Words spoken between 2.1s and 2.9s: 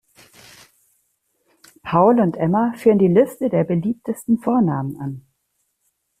und Emma